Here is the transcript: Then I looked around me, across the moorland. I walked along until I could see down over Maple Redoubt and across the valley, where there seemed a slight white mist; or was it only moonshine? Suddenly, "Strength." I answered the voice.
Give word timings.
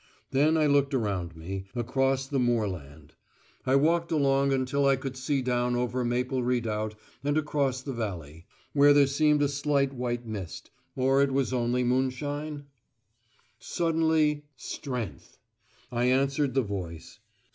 Then 0.31 0.57
I 0.57 0.65
looked 0.65 0.95
around 0.95 1.35
me, 1.35 1.65
across 1.75 2.25
the 2.25 2.39
moorland. 2.39 3.13
I 3.67 3.75
walked 3.75 4.11
along 4.11 4.51
until 4.51 4.87
I 4.87 4.95
could 4.95 5.15
see 5.15 5.43
down 5.43 5.75
over 5.75 6.03
Maple 6.03 6.41
Redoubt 6.41 6.95
and 7.23 7.37
across 7.37 7.83
the 7.83 7.93
valley, 7.93 8.47
where 8.73 8.93
there 8.93 9.05
seemed 9.05 9.43
a 9.43 9.47
slight 9.47 9.93
white 9.93 10.25
mist; 10.25 10.71
or 10.95 11.23
was 11.27 11.53
it 11.53 11.55
only 11.55 11.83
moonshine? 11.83 12.65
Suddenly, 13.59 14.43
"Strength." 14.55 15.37
I 15.91 16.05
answered 16.05 16.55
the 16.55 16.63
voice. 16.63 17.19